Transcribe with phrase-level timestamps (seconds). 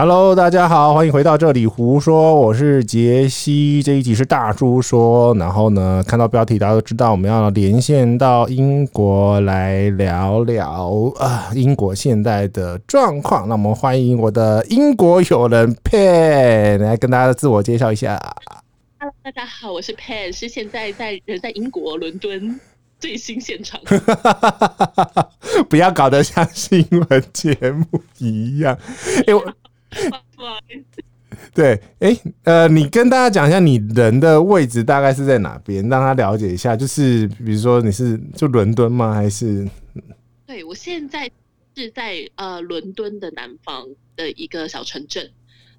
[0.00, 3.82] Hello，大家好，欢迎回到这里胡说，我是杰西。
[3.82, 13.46] 这一集是大叔说，然后呢，看到标题大家都知道我们要连线到英国来聊聊啊，英国现在的状况。
[13.46, 18.18] 那我们欢迎我的英国友人 Pan 来跟大家自我介绍一下。
[18.98, 22.58] Hello，大家好，我是 Pan，是现在在人在英国伦敦
[22.98, 23.78] 最新现场。
[25.68, 27.84] 不要搞得像新闻节目
[28.16, 28.78] 一样，
[29.26, 29.44] 哎我。
[30.36, 31.02] 不好意思，
[31.54, 36.76] 对，哎、欸，呃，你跟大家讲一下你人的位置大概是在哪边，让他了解一下。
[36.76, 39.12] 就是比如说你是就伦敦吗？
[39.14, 39.68] 还是？
[40.46, 41.30] 对，我现在
[41.74, 43.86] 是在呃伦敦的南方
[44.16, 45.30] 的一个小城镇，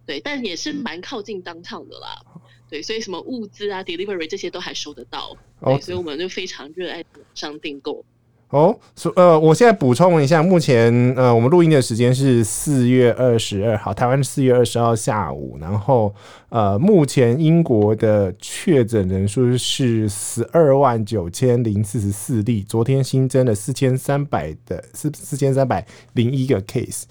[0.06, 2.22] 对，但也是蛮靠近 downtown 的啦。
[2.70, 5.36] 对，所以什么物资啊、delivery 这些都还收得到。
[5.62, 8.06] 对，所以我们就非常热爱网上订购。
[8.52, 8.78] 哦，
[9.16, 16.14] 呃，我现在补充一下，目前呃，我们录音的时间是四月二十二号，台湾四月二十号下午，然后
[16.50, 27.04] 呃，目前英国的确诊人数是十二万九千零四十四例，昨天新增了四千三百的四四千三百零一个 case，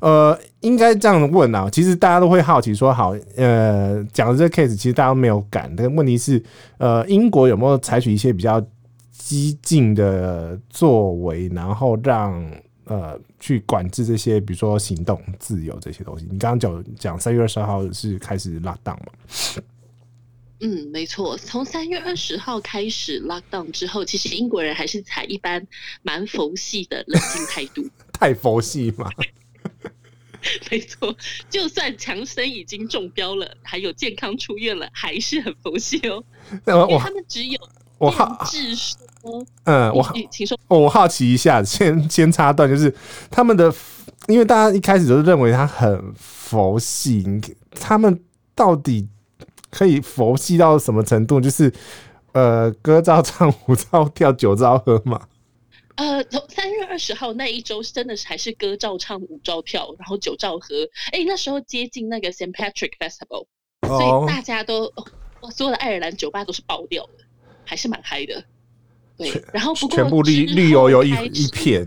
[0.00, 6.42] 呃，应该这样问啊，其实大家都会好奇说，好，呃，讲的这个 case 其实大家没有感，但问题是，
[6.78, 8.60] 呃，英国有没有采取一些比较
[9.18, 12.40] 激进的作为，然后让
[12.84, 16.24] 呃去管制这些，比如说行动自由这些东西。
[16.30, 19.12] 你刚刚讲讲三月二十号是开始 lock down 吗？
[20.60, 25.66] 嗯，没错，从三月二十号开始 lock down 之后，其实英国人还是采一般
[26.02, 27.86] 蛮佛系的冷静态度。
[28.12, 29.10] 太佛系吗？
[30.70, 31.16] 没错，
[31.50, 36.24] 就算强生已经中标了，还有健康出院了，还是很佛系哦。
[36.66, 37.58] 因为他们只有
[37.98, 38.46] 我好。
[39.64, 42.94] 嗯，我请说，我好奇一下，先先插段，就是
[43.30, 43.72] 他们的，
[44.26, 47.24] 因为大家一开始都认为他很佛系，
[47.72, 48.24] 他们
[48.54, 49.06] 到底
[49.70, 51.40] 可以佛系到什么程度？
[51.40, 51.70] 就是
[52.32, 55.26] 呃，歌照唱，舞照跳，酒照喝嘛。
[55.96, 60.74] 呃，从三月二十号那一周，真的是还是歌照唱，舞照跳，然后酒照喝。
[61.10, 63.46] 哎、欸，那时候接近那个 Saint Patrick Festival，
[63.86, 64.84] 所以大家都
[65.50, 67.24] 所有的爱尔兰酒吧都是爆掉的，
[67.68, 68.42] 还是蛮嗨的。
[69.18, 71.86] 对，然后不过全部绿绿油油一一片。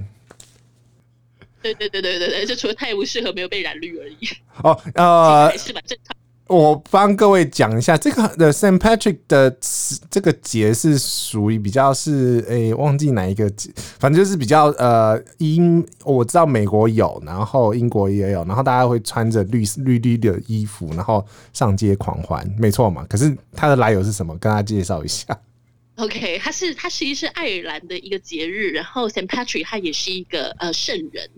[1.61, 4.17] 对对对对对对，就除了太不适合没有被染绿而已。
[4.63, 6.15] 哦，呃，还是蛮正常。
[6.47, 9.55] 我帮各位讲一下，这个的 Saint Patrick 的
[10.09, 23.05] 这个节是属于比较是，诶，忘记哪一个节，反正就是比较呃英，我知道美国有，然后英国也有，然后大家会穿着绿绿绿的衣服，然后上街狂欢，没错嘛。
[23.07, 24.37] 可是它的来由是什么？
[24.39, 25.25] 跟大家介绍一下。
[26.01, 31.29] OK，它是它其实是爱尔兰的一个节日，然后 Saint Patrick 他也是一个呃圣人，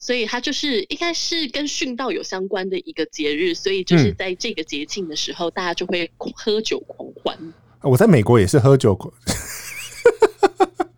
[0.00, 7.38] 所以他就是应该是跟殉道有相关的一个节日，所以就是在这个节庆的时候，嗯、大家就会喝酒狂欢。
[7.82, 9.14] 我在美国也是喝酒狂。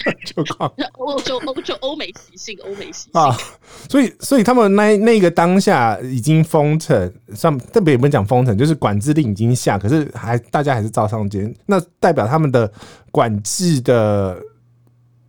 [0.25, 0.73] 就靠。
[0.99, 3.13] 欧洲欧洲欧美习性，欧美习性。
[3.13, 3.37] 啊，
[3.89, 12.71] 所以所以他们那那个当下已经封城，上特别也不讲封城，就是管制令已经下，可是还大家还是照上街，那代表他们的
[13.11, 14.39] 管制的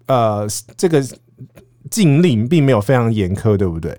[0.07, 0.47] 呃
[0.77, 1.03] 这个
[1.89, 3.95] 禁令并没有非常严苛，对不对？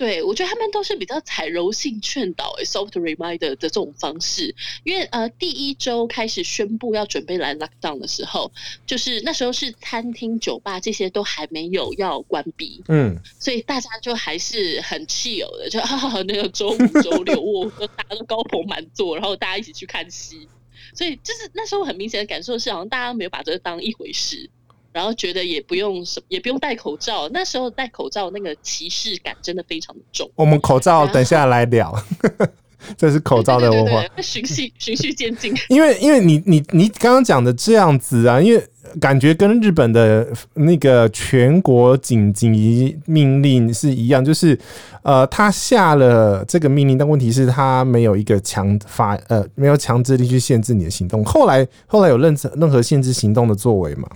[0.00, 8.50] 对，我觉得他们都是比较采柔性劝导、欸、（soft reminder） 的这种方式，因为呃，第一周开始宣布要准备来 lockdown 的时候，
[8.86, 20.48] 就是那时候是餐厅、酒吧这些都还没有要关闭，嗯，所以大家就还是很 chill 的，就哈哈， 那个周五、周六，我大家都高朋满座，然后大家一起去看戏，
[20.94, 24.48] 所以就是那时候很明显的感受是，好像大家没有把这个当一回事。
[24.92, 27.28] 然后觉得也不用什，也不用戴口罩。
[27.32, 30.30] 那时候戴口罩那个歧视感真的非常的重。
[30.34, 31.94] 我们口罩等下来聊，
[32.96, 34.02] 这是口罩的文化。
[34.20, 35.54] 循序循序渐进。
[35.68, 38.66] 因为因为你你你刚刚讲的这样子啊，因为
[39.00, 44.58] 感觉跟日本的那个全国紧急命令是一样，就是
[45.02, 51.24] 呃，他下了这个命令，但问题是他没有一个强法呃，没有强制力去限制你的行动。
[51.24, 54.08] 后来后来有任何任何限制行动的作为吗？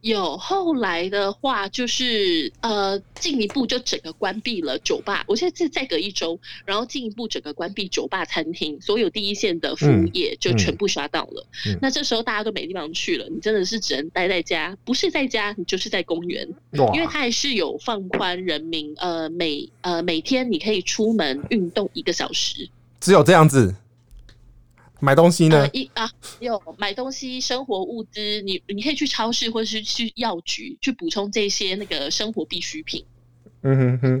[0.00, 5.24] 有后来的话，就是呃，进一步就整个关闭了酒吧。
[5.26, 11.46] 我现在是再隔一周，然后进一步整个关闭酒吧、餐厅，所有第一线的服务业就全部 shut down 了。
[11.66, 16.48] 嗯嗯、那这时候大家都没地方去了，你真的是只能待在家，不是在家，你就是在公园，
[16.94, 22.68] 因为它还是有放宽人民呃每呃每天你可以出门运动一个小时，
[23.00, 23.74] 只有这样子。
[25.00, 25.60] 买东西呢？
[25.60, 26.10] 呃、一啊，
[26.40, 33.04] 有买东西，生活物资，你你可以去超市或者是去药局去补充这些那个生活必需品。
[33.62, 34.20] 嗯哼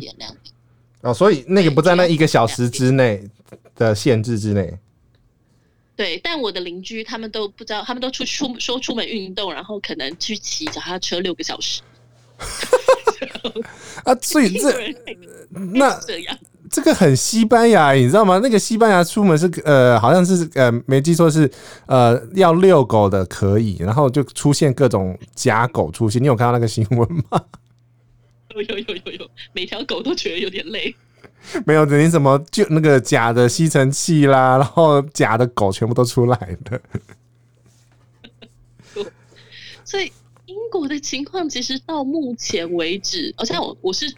[1.02, 3.22] 哦，所以那个不在那一个小时之内
[3.74, 4.78] 的限制之内。
[5.96, 11.82] 对，但我的邻居他们都不知道，他们都出出说出门运动，然后可能去骑脚踏车六个小时。
[14.04, 14.94] 啊，所以这
[15.50, 16.20] 那这
[16.82, 18.38] 个很西班牙，你知道吗？
[18.42, 21.50] 那个西班牙出门是呃，好像是呃，没记错是
[21.86, 26.22] 呃，要遛狗的可以，然后就出现各种假狗出现。
[26.22, 27.42] 你有看到那个新闻吗？
[28.54, 30.94] 有有有有有，每条狗都觉得有点累。
[31.64, 36.80] 没有，等于什么就那个假的吸尘器啦，然后假的狗全部都出来了。
[39.84, 40.12] 所以
[40.46, 44.12] 英国的情况其实到目前为止，而且我我是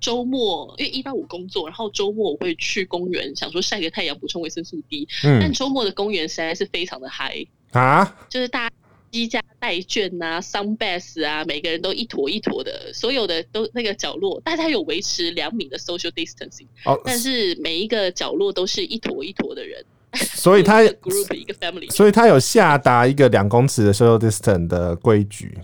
[0.00, 5.06] 周末，因为一到五工作，然后周末我会去公园，想说晒个太阳，补充维生素 D。
[5.24, 8.74] 嗯，但周末的公园实在是非常的嗨啊，就是大家。
[9.12, 25.58] 积家带眷呐，sunbath 啊，每个人都一坨一坨的，所有的都那个角落，大家有维持两米的 social distancing，哦，但是每一个角落都是一坨一坨的人，所以他 group 一个 family，所以他有下达一个两公尺的 social distance 的规矩。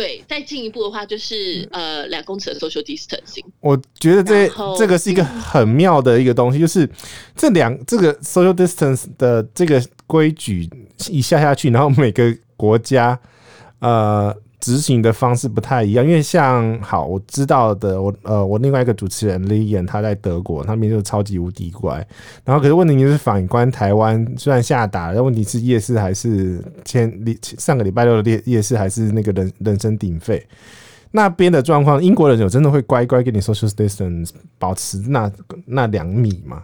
[0.00, 3.44] 对，再进一步的话就是呃两公尺的 social distancing。
[3.60, 6.88] 我觉得这这个是一个很妙的一个东西，就是
[7.36, 10.66] 这两这个 social distance 的这个规矩
[11.10, 13.20] 一下下去，然后每个国家
[13.80, 14.34] 呃。
[14.60, 22.06] 执行的方式不太一样，因为像好我知道的，我呃我另外一个主持人 Lian 他在德国，他那边就超级无敌乖。
[22.44, 27.10] 然后可是问题就是反观台湾，虽然下达，但问题是夜市还是前
[27.58, 30.46] 上个礼拜六的夜夜市还是那个人人声鼎沸。
[31.12, 35.28] 那边的状况，英国人有真的会乖乖跟你 social distance 保持那
[35.66, 36.62] 那两米吗？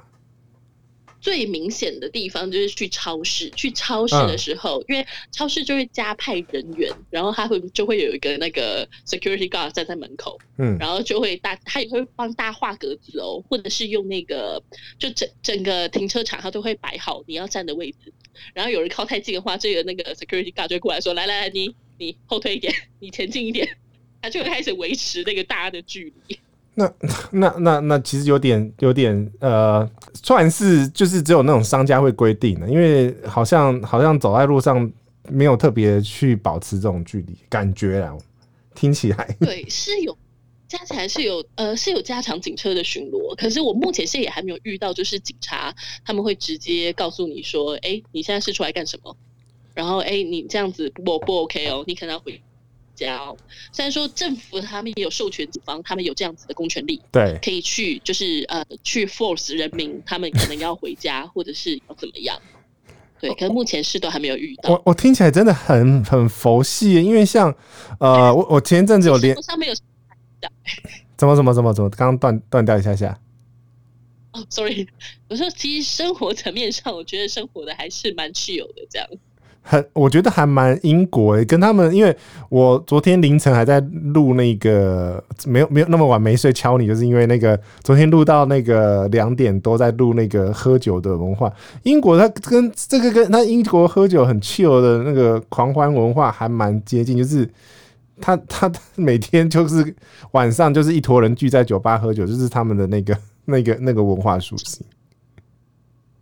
[1.26, 14.62] 最明显的地方就是去超市，去超市的时候，嗯、因为超市就会加派人员，然后他会就会有一个那个 security guard 站在门口，嗯，然后就会大他也会帮大家画格子哦，或者是用那个
[15.00, 18.12] 就整整个停车场他都会摆好你要站的位置，
[18.54, 23.76] 然后有人靠太近的话，这个那个 security guard 就会过来说，来来来，你你后退一点，你前进一点，
[24.22, 26.38] 他就会开始维持那个大家的距离。
[26.78, 26.92] 那
[27.32, 29.90] 那那那其实有点有点呃，
[30.22, 34.88] 算是就是只有那种商家会规定的，因为好像好像走在路上
[35.28, 38.14] 没有特别去保持这种距离，感觉啊，
[38.74, 40.16] 听起来对是有
[40.68, 45.74] 加起来是有呃是有加强警车的巡逻，可是我目前现在也还没有遇到，就是警察
[46.04, 49.16] 他们会直接告诉你说，哎、你现在是出来干什么？
[49.74, 52.40] 然后哎、你这样子不不 OK 哦，你可能要回。
[52.96, 53.36] 交，
[53.70, 62.40] 虽然说政府他们也有授权警方，他们有这样子的公权力，对，可以去就是呃去 force 人民，他们可能要回家或者是要怎么样，
[63.20, 64.70] 对，可是目前是都还没有遇到。
[64.70, 67.54] 我我听起来真的很很佛系，因为像
[68.00, 69.74] 呃我我前一阵子有连上面有
[71.16, 73.18] 怎么怎么怎么怎么刚刚断断掉一下下。
[74.32, 74.86] 哦，sorry，
[75.28, 79.08] 我说其实生活层面上，我觉得生活的还是蛮 chill 的这样。
[79.68, 82.16] 很，我觉得还蛮英国诶，跟他们，因为
[82.48, 91.52] 我昨天凌晨还在录那个，没有没有那么晚没睡敲你，就是因为那个昨天录到那个两点多在录那个喝酒的文化。
[91.82, 97.50] 英国它跟这个跟他英国喝酒很 chill 的那个狂欢文化还蛮接近，就是
[98.20, 99.92] 他他每天就是
[100.30, 104.86] 晚上就是一坨人聚在酒吧喝酒，就是他们的那个那个那个文化属性。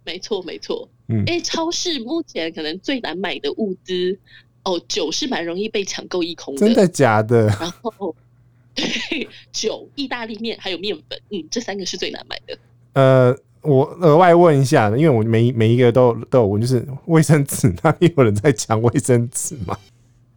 [0.06, 0.88] 没错，没错。
[1.08, 4.18] 嗯，哎，超市目前可能最难买的物资，
[4.64, 6.60] 哦，酒是蛮容易被抢购一空的。
[6.60, 7.46] 真的假的？
[7.60, 8.14] 然后，
[8.74, 12.58] 对，酒、意大利面还有面粉，嗯，这三个是最难买的。
[12.94, 19.78] 呃，我额外问一下，因为我每每一个都都有问，就是卫生纸， 那边有人在抢卫生纸吗？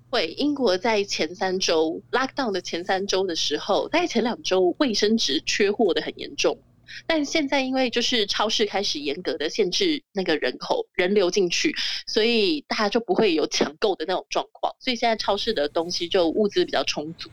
[0.09, 6.57] 会，英国在前三周 lockdown 的前三周的时候，大概前两周卫生纸缺货的很严重。
[7.05, 11.75] 但现在因为就是超市开始严格的限制那个人口人流进去，
[12.07, 17.29] 所以大家就不会有抢购的那种状况，所以现在超市的东西就物资比较充足，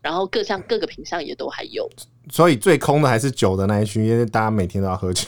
[0.00, 1.88] 然后各项各个品项也都还有。
[2.30, 5.26] 所以最空的还是酒的那一区，因为大家每天都要喝酒。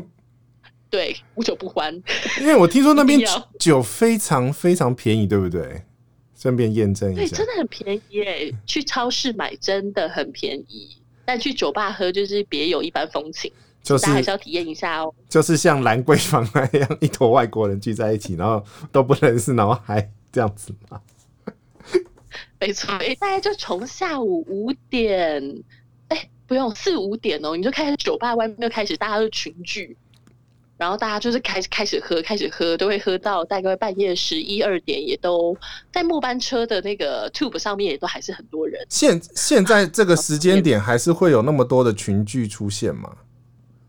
[0.90, 1.94] 对，无酒不欢。
[2.40, 3.20] 因为我听说那边
[3.60, 5.82] 酒非常非常便宜，对不对？
[6.36, 7.20] 顺便验证一下。
[7.20, 10.96] 对，真的很便宜耶，去超市买真的很便宜。
[11.30, 13.52] 但去酒吧喝就是别有一番风情，
[13.84, 15.14] 就是大家还是要体验一下哦。
[15.28, 18.60] 就是像兰桂坊那样，一坨外国人聚在一起，然后
[18.90, 21.00] 都不认识，然后还这样子吗？
[22.58, 25.40] 没错，哎，大概就从下午五点，
[26.08, 29.96] 哎、欸，不用四五点哦，你就开始酒吧外面就开始大家都群聚，
[30.80, 35.54] 然后大家就是开始开始喝，开始喝，都会喝到大概半夜十一二点，也都
[35.92, 38.86] 在末班车的那个 Tube 上面，也都还是很多人。
[38.88, 43.14] 现现在这个时间点，还是会有那么多的群聚出现吗？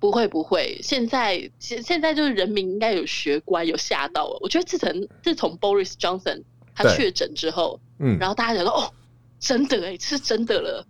[0.01, 4.38] 不会不会，现在现现在就是人民应该有学乖，有吓到了。
[4.41, 6.41] 我觉得自从自从 Boris Johnson
[6.75, 8.91] 他确诊之后，嗯，然后大家觉得哦，
[9.39, 10.86] 真的哎，是真的了。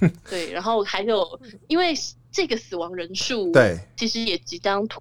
[0.30, 1.92] 对，然后还有因为
[2.32, 4.98] 这个死亡人数，对，其实也即将突。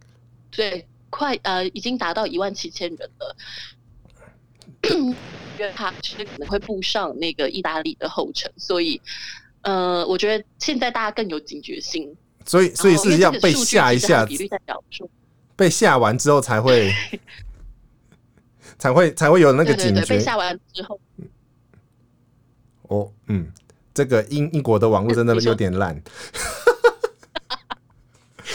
[0.56, 3.36] 对，快呃，已经达到一万七千人了。
[4.86, 5.16] 因
[5.60, 9.00] 为他其实可能会步上那个意大利的后尘，所以
[9.62, 12.14] 呃，我觉得现在大家更有警觉性。
[12.46, 14.60] 所以，所以是要被吓一下，比率在
[15.56, 16.92] 被吓完之后才会
[18.78, 20.02] 才会才会有那个警觉。
[20.02, 21.00] 对对对，被吓完之后，
[22.90, 23.50] 哦，嗯，
[23.94, 26.04] 这个英英国的网络真的有点烂。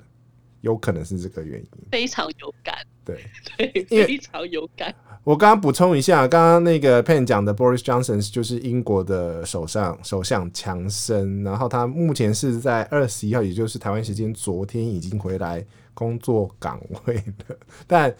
[0.62, 1.68] 有可能是这个原因。
[1.92, 3.20] 非常有感，对
[3.58, 4.96] 对，非常有感。
[5.26, 15.62] 我刚刚补充一下，刚刚那个 Pen 讲的 Boris Johnson 就是英国的首相，首相强生，然后他目前是在二十一号，也就是台湾时间昨天已经回来
[15.94, 17.16] 工作岗位
[17.46, 17.58] 的。
[17.86, 18.16] 但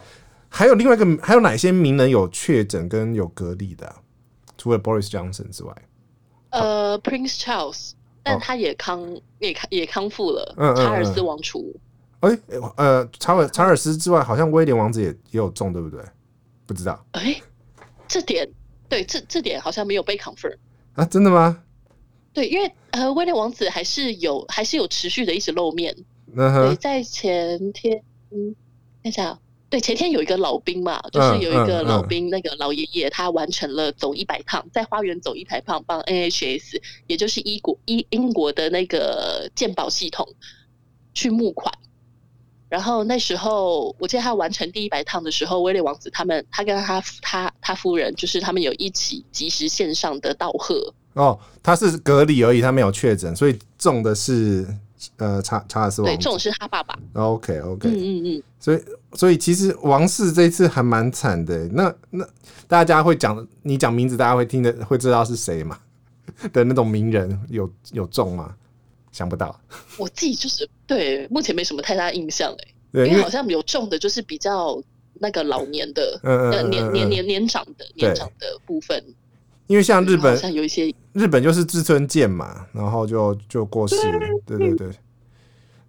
[0.54, 3.96] 还有另外一个，还有哪些名人有确诊跟有隔离的啊？
[4.56, 5.74] 除了 Boris Johnson 之外，
[6.50, 7.90] 呃，Prince Charles，
[8.22, 10.54] 但他也康、哦、也康也康复了。
[10.56, 11.74] 嗯，查尔斯王储。
[12.20, 16.00] 哎、欸，呃，查尔查尔斯之外，好像威廉王子也也有中，对不对？
[16.66, 17.04] 不知道。
[17.10, 17.42] 哎、欸，
[18.06, 18.48] 这点
[18.88, 20.56] 对这这点好像没有被 confirm
[20.94, 21.04] 啊？
[21.04, 21.60] 真的吗？
[22.32, 25.96] 对，因为呃，威廉王子还是有还是有持续的一直露面。
[26.32, 28.54] 嗯，对，在前天，嗯，
[29.02, 29.36] 看一下。
[29.70, 40.28] 对，前天有一个老兵嘛，就是有一个老兵，那个老爷爷，他完成了走一百趟，在花园走一百趟，帮 NHS，也就是英国英英国的那个健保系统
[41.12, 41.74] 去募款。
[42.68, 50.94] 然后那时候，我记得他完成第一百趟的时候，威廉王子他们，他跟他他他夫人，就是他们有一起及时线上的道贺。
[51.14, 54.66] 哦，他是隔离而已，他没有确诊，所以中的是。
[55.16, 56.98] 呃，查查尔斯王子，对，这种是他爸爸。
[57.14, 58.82] OK OK，嗯嗯嗯，所以
[59.12, 61.66] 所以其实王室这一次还蛮惨的。
[61.68, 62.26] 那那
[62.66, 65.78] 大家会讲你讲名字，大家会听的会知道是谁吗？
[66.52, 68.54] 的那种名人有有中吗？
[69.12, 69.58] 想不到。
[69.98, 73.04] 我自己就是对，目前没什么太大印象哎。
[73.06, 74.80] 因为好像有中的就是比较
[75.14, 79.04] 那个老年的，嗯嗯，年年年年长的年长的部分。
[79.66, 84.18] 因为像日本，像有一些日本就是志村健嘛，然后就就过世了。
[84.44, 84.90] 对对对。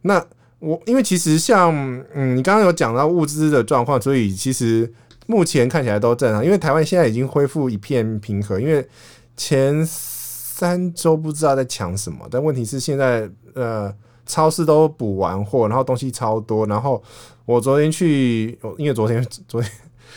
[0.03, 0.25] 那
[0.59, 1.73] 我因为其实像
[2.13, 4.91] 嗯，你刚刚有讲到物资的状况，所以其实
[5.27, 6.43] 目前看起来都正常。
[6.43, 8.87] 因为台湾现在已经恢复一片平和，因为
[9.35, 13.93] 前三周不知道在抢什么，但问题是现在呃
[14.25, 16.65] 超市都补完货，然后东西超多。
[16.65, 17.03] 然后
[17.45, 19.71] 我昨天去，因为昨天昨天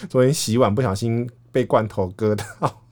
[0.09, 2.45] 昨天洗碗不小心被罐头割到。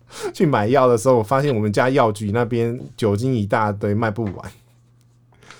[0.32, 4.52] 去买药的时候，我发现我们家药局那边酒精一大堆，卖不完。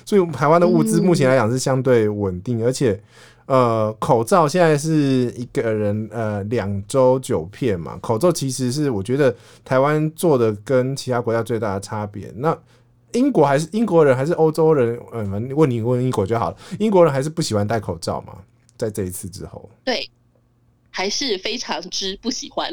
[0.04, 3.00] 所以台湾的物资目前来讲是相对稳定，而且
[3.46, 7.98] 呃，口罩现在是一个人呃两周九片嘛。
[8.00, 9.34] 口罩其实是我觉得
[9.64, 12.32] 台湾做的跟其他国家最大的差别。
[12.36, 12.56] 那
[13.12, 14.98] 英国还是英国人还是欧洲人？
[15.12, 16.56] 嗯，问你问英国就好了。
[16.78, 18.38] 英国人还是不喜欢戴口罩嘛？
[18.76, 20.08] 在这一次之后，对，
[20.90, 22.70] 还是非常之不喜欢。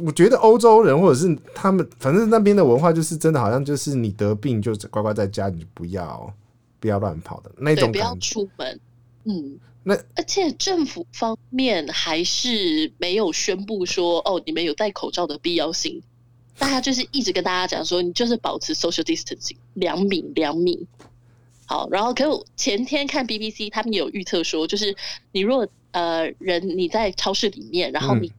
[0.00, 6.32] 我觉得欧洲人或者是他们，反正那边的文化就是真的，好像就是你得病就乖乖在家，你就不要
[6.80, 8.80] 不要乱跑的那种，不要出门。
[9.24, 16.02] 嗯，那而且政府方面还是没有宣布说哦，你们有戴口罩的必要性。
[16.56, 20.86] 大家就是一直跟大家讲说，你就是保持 social distancing 两米两米。
[21.66, 24.96] 好，然后可我前天看 BBC，他们也有预测说，就是
[25.32, 28.32] 你如果呃人你在超市里面，然后你。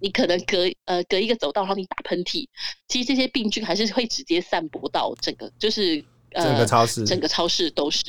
[0.00, 2.46] 你可能隔呃隔一个走道，然后你打喷嚏，
[2.88, 8.02] 其实这些病菌还是会直接散播到整个，就是呃整个超市，整个超市都是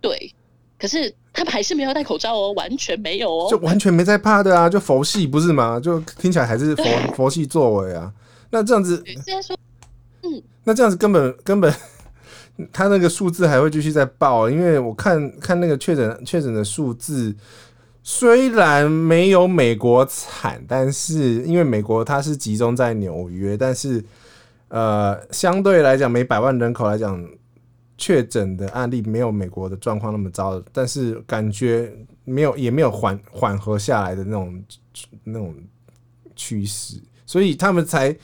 [0.00, 0.32] 对。
[0.78, 5.78] 可是他们还是没有戴口罩哦，完全没有哦，就完全没在怕的啊，就佛系不是吗？
[5.78, 6.84] 就听起来还是佛
[7.14, 8.12] 佛系作为啊。
[8.50, 9.56] 那这样子，虽然说，
[10.22, 11.72] 嗯，那这样子根本根本
[12.72, 17.32] 他那个数字还会继续再报，因为我看看那个确诊确诊的数字，
[18.02, 24.04] 虽然没有美国惨，但是因为美国它是集中在纽约，但是
[24.68, 27.24] 呃，相对来讲，每百万人口来讲，
[27.96, 31.92] 确诊的案例没有美国的状况那么糟，但是感觉
[32.24, 34.64] 没有也没有缓缓和下来的那种
[35.24, 35.54] 那种
[36.34, 38.16] 趋势，所以他们才。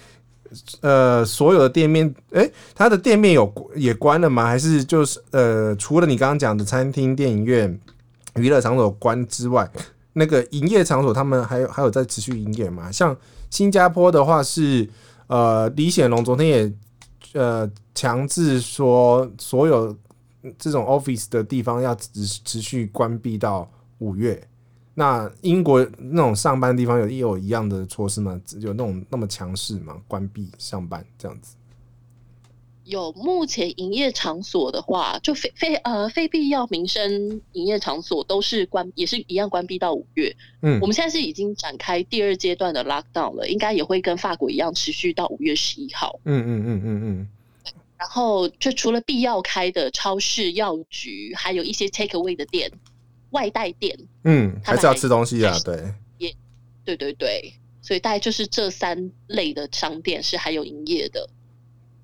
[0.80, 4.46] 呃，所有的店面，哎、欸，他的店面有也关了吗？
[4.46, 7.78] 还是就是呃，除了你刚刚讲的餐厅、电影院、
[8.40, 9.70] 娱乐场所关之外，
[10.12, 12.90] 那个营业场所他们还有还有在持续营业吗？
[12.90, 13.16] 像
[13.50, 14.88] 新加坡的话是，
[15.26, 16.72] 呃，李显龙昨天也
[17.34, 19.96] 呃强制说，所有
[20.58, 24.42] 这种 office 的地方要持持续关闭到五月。
[24.94, 28.40] 那英国那种上班的地方有也有一样的措施吗？
[28.58, 29.96] 有那种那么强势吗？
[30.08, 31.54] 关闭上班这样子？
[32.88, 40.34] 有，目前营业场所的话，就非非呃非必要民生营业场所都是关，也是一样关闭到五月。
[40.62, 46.18] 嗯，我们现在是已经展开第二阶段的 lockdown 了，应该也会跟法国一样持续到五月十一号。
[46.24, 47.28] 嗯嗯嗯嗯嗯。
[47.98, 52.70] 然后就除了必要开的超市、药局，还有一些 take away 的店。
[53.32, 55.76] 外带店，嗯，还是要吃东西啊，对，
[56.16, 56.32] 也，
[56.82, 57.52] 对对对，
[57.82, 61.28] 所以大概就是这三类的商店是还有营业的。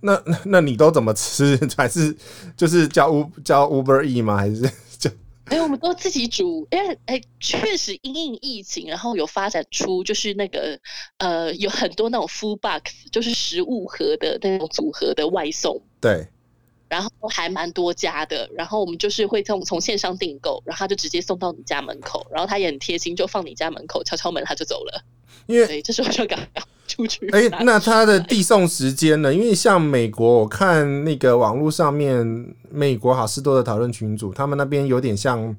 [0.05, 1.59] 那那你都怎么吃？
[1.77, 2.15] 还是
[2.57, 4.37] 就是叫 U 叫 Uber E 吗？
[4.37, 4.61] 还是
[4.99, 5.11] 就？
[5.47, 6.67] 哎、欸，我们都自己煮。
[6.71, 10.79] 因为哎，确实因应疫情，然后有发展出就是那个
[11.19, 15.81] 呃，有很多那种 Food Box，就是食物盒的那种组合的外送。
[16.01, 16.29] 对。
[16.87, 25.03] 然后还蛮多家的，然后我们就是会从从线上订购，然后他就直接送到你家门口，然后他也很贴心，就放你家门口，敲敲门他就走了。
[25.47, 27.29] 因为这时候就刚刚出去。
[27.31, 29.35] 哎，那他的递送时间呢？
[29.35, 35.55] 因为像美国，我看那个网络上面，美国好事多的讨论群组，他们那边有点像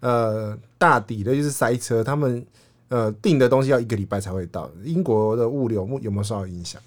[0.00, 2.44] 呃大抵的就是塞车，他们
[2.88, 4.70] 呃订的东西要一个礼拜才会到。
[4.84, 6.80] 英国的物流有没有受到影响？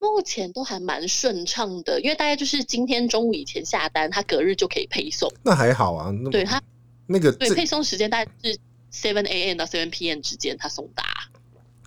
[0.00, 5.30] 目前都还蛮顺畅的，因为大概就是今天中午以前下单，他隔日就可以配送。
[5.42, 6.60] 那还好啊，对他
[7.06, 8.58] 那个对配送时间大概是
[8.92, 9.58] seven a.m.
[9.58, 10.18] 到 seven p.m.
[10.20, 11.04] 之间，他送达。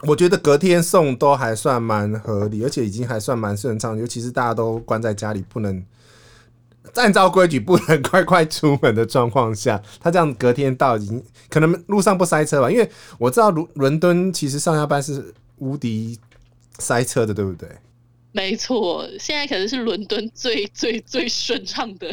[0.05, 5.83] 我觉得隔天送都还算蛮合理，而且已经还算蛮顺畅，尤其是大家都关在家里，不能
[6.95, 12.69] 按照规矩不能快快出门的状况下，他这样隔天到已经可能路上不塞车吧？
[12.69, 16.19] 因为我知道伦伦敦其实上下班是无敌
[16.79, 17.69] 塞车的，对不对？
[18.33, 22.11] 没错，现在可能是伦敦最最最顺畅的，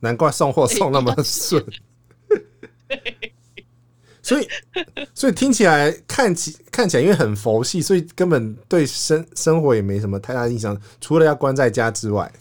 [0.00, 1.64] 难怪送货送那么顺。
[4.22, 4.48] 所以，
[5.14, 12.32] 所以听起来看起看起来，因为很佛系，所以根本对生生活也没什么太大印象，除了要关在家之外。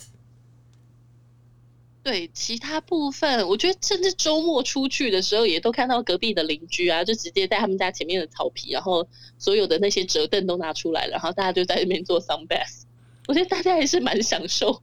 [2.04, 12.82] 对其他部分，我觉得甚至周末出去的时候，也都看到隔壁的邻居啊，就直接在他们家前面的草皮，然后所有的那些折凳都拿出来了，然后大家就在那边做 sun bath。
[13.28, 14.82] 我觉得大家还是蛮享受，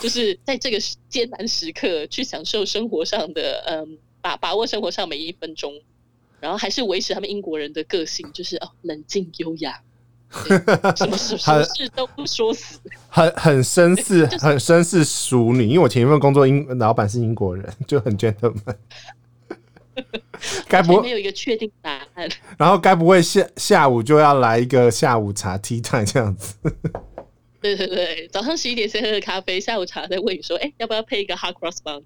[0.00, 0.78] 就是在这个
[1.10, 5.70] 艰难时刻去享受生活上的，嗯，把把握生活上每一分钟，
[6.44, 9.80] 然后还是维持他们英国人的个性，就是哦，冷静优雅，
[10.94, 12.78] 什么事什么事都不说死，
[13.08, 15.66] 很很绅士，很绅士淑女。
[15.66, 18.76] 因为我前一份工作英老板是英国人，就很 gentleman。
[20.68, 22.28] 该不会没有一个确定答案？
[22.58, 26.56] 然后该不会下下午就要来一个下午茶 tea time 这样子？
[27.62, 32.02] 对对对，早上十一点先喝个咖啡，下午茶再问你说，哎，要不要配一个 hot cross bun？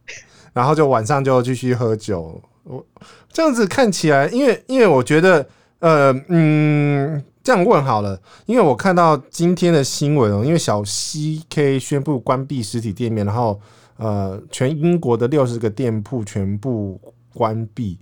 [0.52, 2.40] 然后就晚上就继续喝酒。
[2.68, 2.84] 我
[3.32, 5.46] 这样子看起来，因为因为我觉得，
[5.80, 13.58] 呃嗯，这样问好了，因为我看到今天的新闻哦，因为小 CK 宣布关闭实体店面，然后
[13.96, 17.00] 呃，全英国的六十个店铺全部
[17.32, 17.98] 关闭。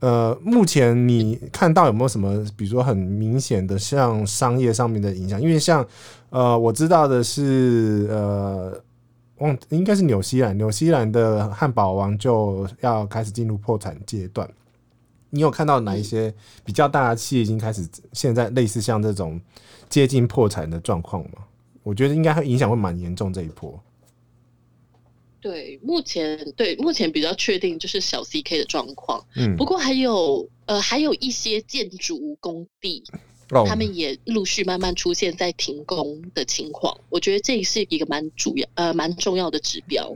[0.00, 5.40] 呃，目前你看到有没有什么，比如说很明显的像商业上面的影响？
[5.40, 5.86] 因为像
[6.30, 8.72] 呃，我知道的是呃，
[9.42, 14.48] 忘应该是纽西兰，纽西兰的汉堡王就要开始进入破产阶段。
[15.30, 19.40] 你有看到哪一些比较大的企业已经开始现在类似像这种
[19.88, 21.44] 接近破产的状况吗？
[21.82, 23.82] 我觉得应该会影响会蛮严重这一波。
[25.40, 33.18] 对，目前对目前比较确定就是小 CK 的状况，嗯，不过还有呃还有一些建筑工地，哦，
[33.66, 36.96] 他们也陆续慢慢出现在停工的情况。
[37.08, 40.14] 我觉得这是一个蛮主要呃蛮重要的指标.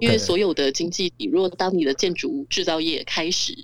[0.00, 3.56] 因为所有的经济体，如果当你的建筑制造业开始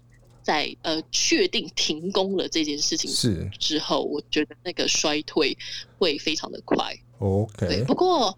[0.42, 5.56] 在呃确定停工了这件事情是之后，我觉得那个衰退
[5.98, 6.76] 会非常的快。
[7.18, 8.36] OK，对，不过。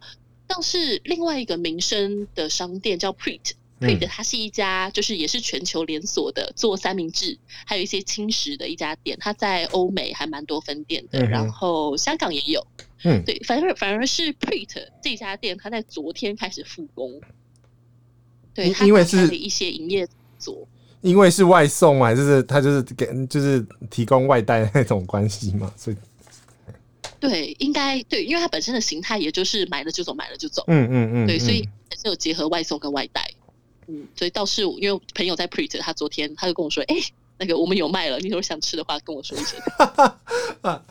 [0.51, 3.51] 倒是另外一个民生的商店叫 Pret。
[3.81, 12.67] Pret 它是一家就是也是全球连锁的做三明治，还有一些轻食的一家店，它在欧美还蛮多分店的，嗯、然后香港也有。
[13.05, 17.21] 嗯，对，反而反而是 Pret 这家店，它在昨天开始复工。
[18.53, 20.67] 对，因为是一些营业所，
[21.01, 25.97] 因为是外送嘛，就是它就是给就是提供外带那种关系嘛，所以
[27.21, 30.65] 对，应该对，因为它本身的形态也就是买了就走，买了就走。
[30.67, 33.31] 嗯嗯嗯，对，所以还是有结合外送跟外带。
[33.91, 39.59] 嗯，所以倒是因为朋友在 Pret，他昨天他就跟我说：“哎、欸，那个我们有卖了，你如果想吃的话，跟我说一声。”
[40.61, 40.83] 啊，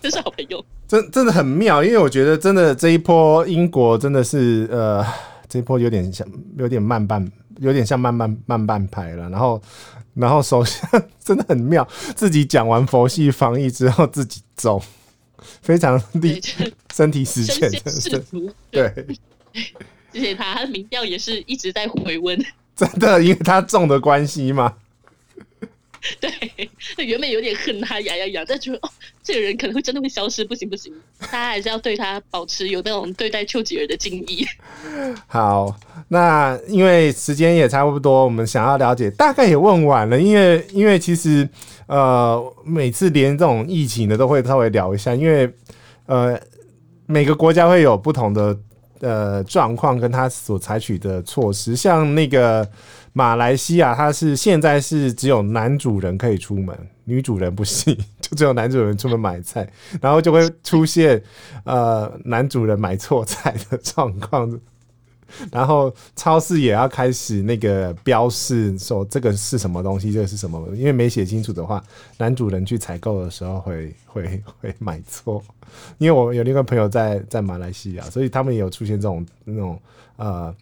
[0.00, 1.82] 真是好朋友，真真的很妙。
[1.82, 5.04] 因为我觉得真的这一波英国真的是呃，
[5.48, 6.24] 这一波有点像
[6.56, 9.28] 有点慢半，有点像慢慢慢半拍了。
[9.28, 9.60] 然后
[10.14, 14.80] 然后首先真的很妙，自己讲完佛系防疫之后自己走，
[15.62, 16.40] 非常厉
[16.94, 18.24] 身体实践的，
[18.70, 19.06] 对。
[20.12, 22.38] 谢谢他，他的民调也是一直在回温。
[22.76, 24.74] 真的，因为他种的关系吗？
[26.20, 26.30] 对，
[27.06, 28.90] 原本有点恨他，痒痒痒，但觉得哦，
[29.22, 34.44] 这个人可能会真的会消失，不行不行，大家还是要对他保持有那种对待丘吉尔的敬意。
[35.26, 35.74] 好，
[36.08, 40.20] 那因为时间也差不多，我们想要了解，大概也问完了。
[40.20, 41.48] 因为因为其实
[41.86, 45.50] 呃，每次连这种疫情的都会稍微聊一下，因为
[46.06, 46.38] 呃，
[47.06, 48.58] 每个国家会有不同的。
[49.04, 52.66] 呃，状况跟他所采取的措施，像那个
[53.12, 59.68] 马来西亚，它是现在是只有男主人可以出门，女主人不行， 就只有男主人出门买菜，
[60.00, 61.22] 然后就会出现
[61.64, 64.58] 呃男主人买错菜的状况。
[65.50, 70.66] 然后超市也要开始那个标示说这个是什么东西，这个是什么？
[70.74, 71.82] 因为没写清楚的话，
[72.18, 75.42] 男主人去采购的时候会会会买错。
[75.98, 79.78] 因为我有另一个朋友在在马来西亚，所以他们也有出现这种那种
[80.16, 80.54] 呃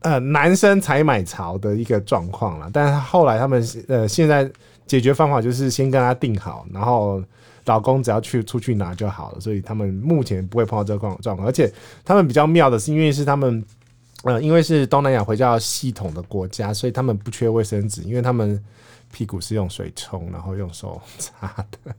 [0.00, 2.70] 呃男生采买潮的一个状况了。
[2.72, 4.48] 但是后来他们呃现在
[4.86, 7.20] 解决方法就是先跟他订好，然后
[7.64, 9.40] 老公只要去出去拿就好了。
[9.40, 11.72] 所以他们目前不会碰到这个状况，而且
[12.04, 13.64] 他们比较妙的是，因为是他们。
[14.24, 18.62] 呃，因为是东南亚回教系统的国家，所以他们不缺卫生纸，因为他们
[19.12, 21.94] 屁股是用水冲，然后用手擦的。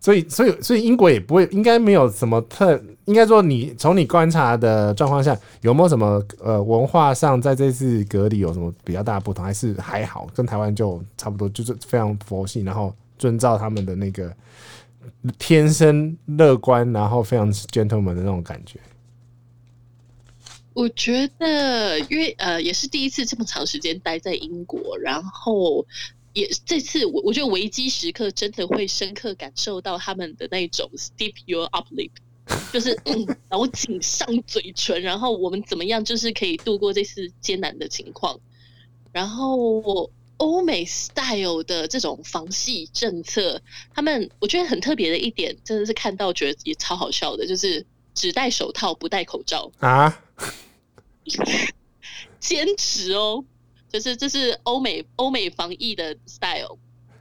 [0.00, 14.32] 所以，所以，所以英国也不会，应该没有什么特，应该说你从你观察的状况下，有没有什么呃文化上在这次隔离有什么比较大的不同，还是还好，跟台湾就差不多，就是非常佛系，然后遵照他们的那个
[15.36, 18.78] 天生乐观，然后非常 gentleman 的那种感觉。
[20.78, 25.84] 我觉得，因为呃，也是第一次这么长时间待在英国，然后
[26.34, 32.12] 也这次我我觉得危机时刻真的会深刻感受到他们的那种 stiff your up lip，
[32.72, 38.38] 就是嗯，然后紧上嘴唇，然后我们怎么样就是可以度过这次艰难的情况。
[39.10, 43.60] 然后欧美 style 的这种防系政策，
[43.92, 50.22] 他们我觉得很特别的一点，真的是看到觉得也超好笑的，就是只戴手套不戴口罩啊。
[52.40, 53.44] 坚持哦，
[53.90, 56.78] 就是这是欧美欧美防疫的 style。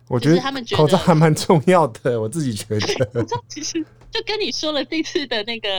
[0.08, 3.06] 我觉得他们觉得口罩还蛮重要的，我自己觉得。
[3.22, 5.70] 口罩其实就跟你说了，这次的那个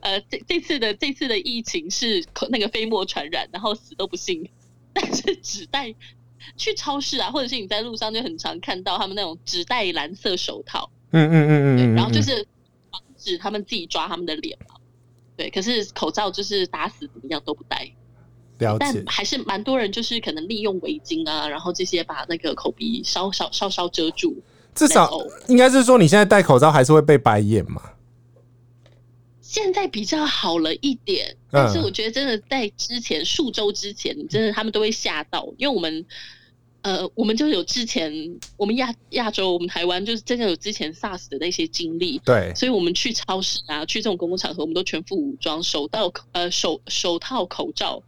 [0.00, 4.48] 呃，这这次的这次的疫情是那个飞沫传染，然后死都不信。
[4.94, 5.94] 但是只戴
[6.56, 10.90] 去超市啊，或者是你在路上就很常看到他们那种只戴蓝色手套。
[11.10, 12.46] 嗯嗯嗯嗯嗯，然后就是
[12.90, 14.76] 防止他们自己抓他们的脸嘛。
[15.36, 17.90] 对，可是口罩就是打死怎么样都不戴，
[18.58, 18.78] 了解。
[18.78, 24.36] 但还是蛮多人就是可能利用围巾啊，然后这些把那个口鼻稍稍稍稍遮住。
[24.74, 25.10] 至少
[25.48, 27.82] 应该是说你现在戴口罩还是会被白眼嘛？
[29.40, 36.04] 现在比较好了一点，但是我觉得真的在之前数周之前，真的他们都会吓到，因为我们。
[36.82, 38.12] 呃，我们就有之前，
[38.56, 48.02] 我们亚亚洲，我们台湾就是真的有之前 SARS 的那些经历，对，所以我们去超市啊，去这种公共场合，我们都全副武装，手套、呃手手套、口罩，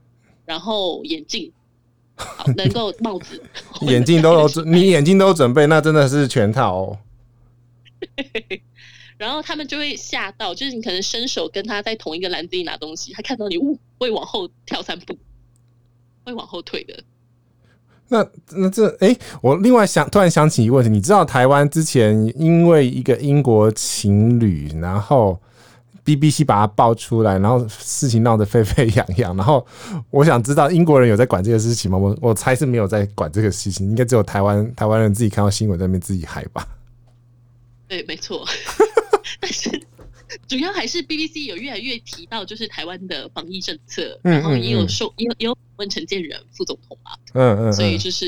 [0.44, 1.52] 然后眼镜，
[2.16, 3.40] 好 能够帽子，
[3.82, 6.98] 眼镜都有准， 你眼镜都有准备，那真的是全套哦。
[9.16, 15.16] 然后他们就会吓到，就是你可能伸手跟他在同一个篮子里拿东西，他看到你，呜，会往后跳三步，
[16.24, 17.04] 会往后退的。
[18.08, 25.40] 那那这哎、我另外想突然想起一个问题，你知道台湾之前因为一个英国情侣，然后
[26.04, 29.66] BBC 把它爆出来，然后事情闹得沸沸扬扬，然后
[30.10, 31.96] 我想知道英国人有在管这个事情吗？
[31.96, 36.66] 我我猜是没有在管这个事情，应该只有台湾台湾人自己看到新闻在那边自己嗨吧？
[37.88, 38.44] 对，没错。
[40.54, 48.26] 主主要还是 BBC 有越来越提到，就是台湾的防疫政策，嗯、然后也有说，也有也有问陈建仁副总统嘛，嗯嗯，所以就是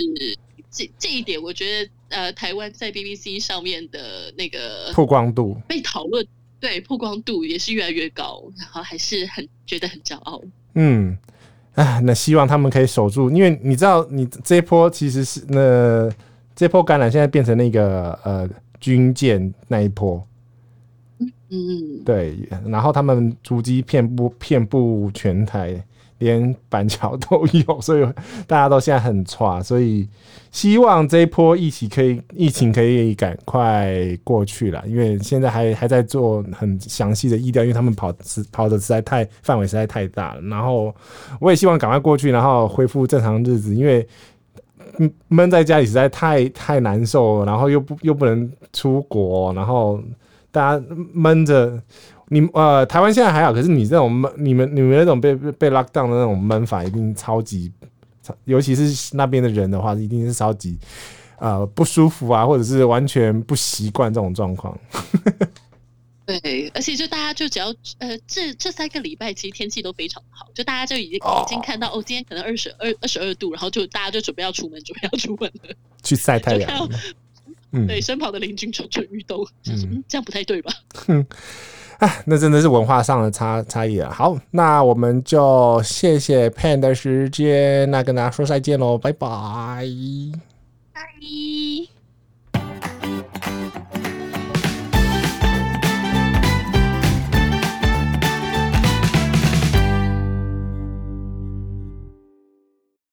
[0.71, 6.27] 这这一点，我觉得呃，台湾在 BBC 上面的那个曝光度被讨论，
[6.59, 10.43] 对曝光度也是越来越高，然后还是很觉得很骄傲。
[10.75, 11.17] 嗯，
[11.75, 16.11] 啊，那希望他们可以守住，因为你知道，你这一波其实是那
[16.55, 20.27] 这波感染现在变成那个呃军舰那一波。
[21.49, 25.81] 嗯，对，然后他们足迹遍布遍布全台，
[26.19, 28.05] 连板桥都有，所以
[28.49, 30.09] 大家都现在很差，所以
[30.51, 38.13] 希望这一波疫情可以疫情可以赶快过去了，因为现在还还在做很详细的疫调，因为他们跑
[38.51, 40.41] 跑的实在太范围实在太大了。
[40.41, 40.93] 然后
[41.39, 44.05] 我也希望赶快过去，然后恢复正常日子，因为
[45.29, 50.01] 闷在家里实在太太难受，然后又不又不能出国，然后。
[50.57, 51.79] 大家闷着，
[52.29, 57.71] 你呃，台湾现在还好，可是你这种闷，你们你们那种被被 lock down 的那种闷法，一定超级，
[58.47, 60.79] 尤其是那边的人的话，一定是超级
[61.39, 64.75] 呃不舒服啊，或者是完全不习惯这种状况。
[66.25, 67.67] 对，而且就大家就只要
[67.99, 76.89] 呃，这这三个礼拜其实天气都非常好，就大家就已经、哦、已经看到哦，今天可能二十二二十二度，然后就大家就准备要出门，准备要出门了，去晒太阳。
[77.77, 80.73] 嗯、对，身旁的邻居蠢蠢欲动，嗯，这样不太对吧？
[81.07, 81.27] 哼，
[81.99, 84.11] 哎，那真的是文化上的差差异啊。
[84.11, 89.87] 好，那我们就谢谢 Pan 的时间，那跟大家说再见喽，拜拜，
[90.93, 91.96] 拜。